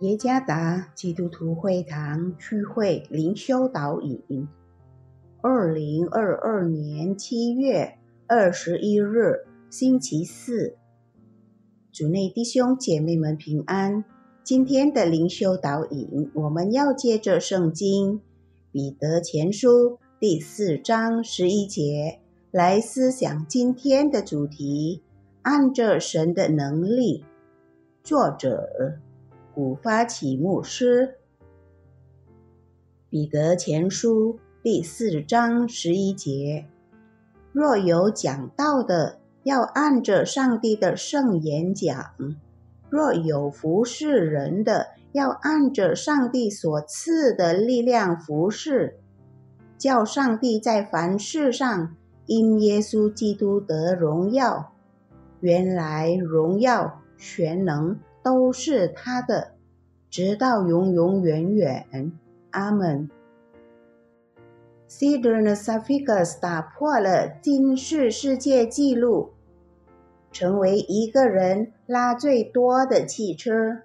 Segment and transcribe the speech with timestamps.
[0.00, 4.48] 耶加达基督徒会堂区会灵修导引，
[5.42, 10.74] 二零二二年七月二十一日，星期四，
[11.92, 14.02] 主内弟兄姐妹们平安。
[14.42, 18.22] 今天的灵修导引，我们要借着圣经
[18.72, 25.02] 彼得前书第四章十一节来思想今天的主题：
[25.42, 27.22] 按着神的能力。
[28.02, 28.98] 作者。
[29.60, 31.16] 古发起牧师，
[33.10, 36.64] 彼得前书第四章十一节：
[37.52, 42.14] 若有讲道的，要按着上帝的圣言讲；
[42.88, 48.98] 若有服侍人的，要按着上帝所赐的力量服侍，
[49.76, 51.94] 叫上帝在凡事上
[52.24, 54.72] 因耶稣基督得荣耀。
[55.40, 57.98] 原来荣耀全能。
[58.22, 59.52] 都是他的，
[60.10, 62.12] 直到永永远远。
[62.50, 63.08] 阿门。
[64.88, 69.34] c e d r n s a f i g a s 打破了金世世界纪录，
[70.32, 73.82] 成为一个人拉最多的汽车。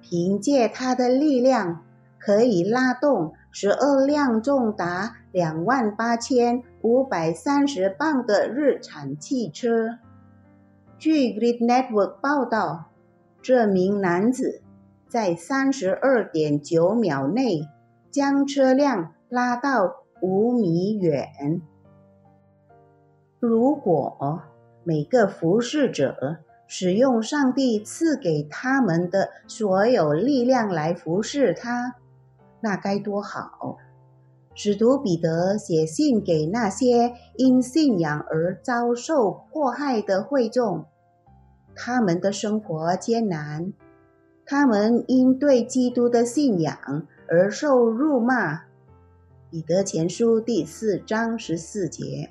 [0.00, 1.82] 凭借他的力量，
[2.18, 9.98] 可以拉动十二辆重达两万八千五百三十磅的日产汽车。
[10.98, 12.86] 据 Grid Network 报道。
[13.44, 14.62] 这名男子
[15.06, 17.68] 在三十二点九秒内
[18.10, 21.60] 将车辆拉到五米远。
[23.38, 24.40] 如果
[24.82, 31.96] 每个服侍者使用上帝赐给他们的所有力量来服侍他，
[32.62, 33.76] 那该多好！
[34.54, 40.86] 使徒彼得写信给那些因信仰而遭受迫害的会众。
[41.76, 43.72] 他们的生活艰难，
[44.46, 48.62] 他们因对基督的信仰而受辱骂。
[49.50, 52.30] 彼得前书第四章十四节。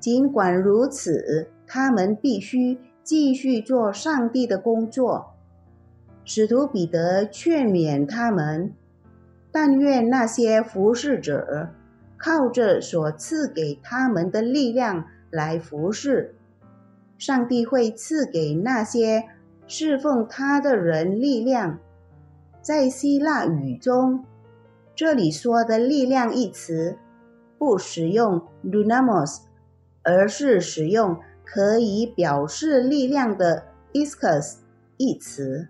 [0.00, 5.34] 尽管如此，他们必须继续做上帝的工作。
[6.24, 8.72] 使徒彼得劝勉他们：
[9.50, 11.70] 但愿那些服侍者
[12.16, 16.34] 靠着所赐给他们的力量来服侍。
[17.18, 19.24] 上帝会赐给那些
[19.66, 21.78] 侍奉他的人力量。
[22.62, 24.24] 在希腊语中，
[24.94, 26.96] 这里说的“力量”一词，
[27.58, 29.40] 不使用 “dunamos”，
[30.02, 34.58] 而是使用可以表示力量的 “iskos”
[34.96, 35.68] 一词。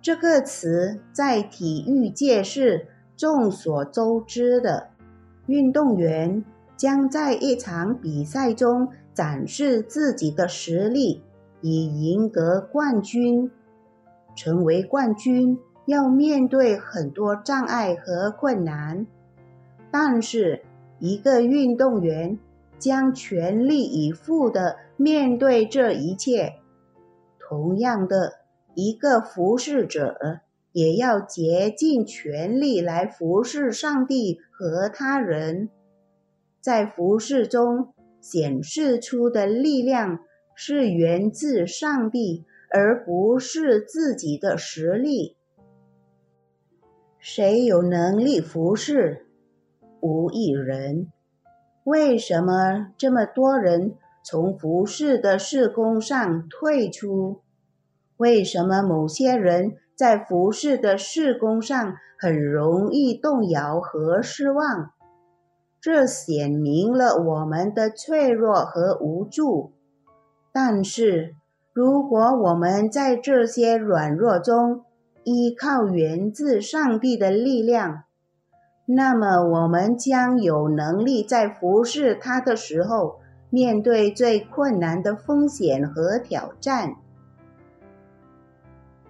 [0.00, 2.86] 这个词在体育界是
[3.16, 4.88] 众所周知的。
[5.46, 6.44] 运动员
[6.78, 8.88] 将在一场比赛中。
[9.18, 11.24] 展示自己的实力，
[11.60, 13.50] 以赢得冠军。
[14.36, 19.08] 成为冠军要面对很多障碍和困难，
[19.90, 20.62] 但是
[21.00, 22.38] 一个运动员
[22.78, 26.52] 将全力以赴地面对这一切。
[27.40, 28.34] 同样的，
[28.76, 30.16] 一个服侍者
[30.70, 35.70] 也要竭尽全力来服侍上帝和他人，
[36.60, 37.94] 在服侍中。
[38.20, 40.18] 显示出的力量
[40.54, 45.36] 是源自上帝，而不是自己的实力。
[47.20, 49.24] 谁有能力服侍？
[50.00, 51.10] 无一人。
[51.84, 53.94] 为什么这么多人
[54.24, 57.40] 从服侍的事工上退出？
[58.16, 64.92] 为什么某些人在服侍的事工上很容易动摇和失望？
[65.80, 69.72] 这显明了我们的脆弱和无助。
[70.52, 71.36] 但是，
[71.72, 74.84] 如果我们在这些软弱中
[75.22, 78.02] 依靠源自上帝的力量，
[78.86, 83.20] 那么我们将有能力在服侍他的时候
[83.50, 86.96] 面对最困难的风险和挑战。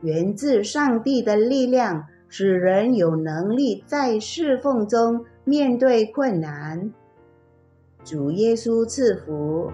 [0.03, 5.25] 源自上帝的力量使人有能力在侍奉中。
[5.49, 6.93] 面对困难，
[8.05, 9.73] 主耶稣赐福。